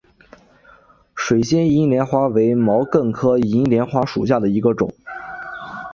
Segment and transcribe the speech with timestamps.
[1.13, 4.89] 水仙银莲花为毛茛科银莲花属下的一个种。